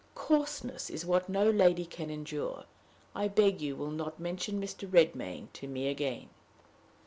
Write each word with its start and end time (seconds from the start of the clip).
Coarseness 0.15 0.89
is 0.89 1.05
what 1.05 1.29
no 1.29 1.47
lady 1.47 1.85
can 1.85 2.09
endure. 2.09 2.65
I 3.13 3.27
beg 3.27 3.61
you 3.61 3.75
will 3.75 3.91
not 3.91 4.19
mention 4.19 4.59
Mr. 4.59 4.89
Redmain 4.91 5.49
to 5.53 5.67
me 5.67 5.89
again." 5.89 6.29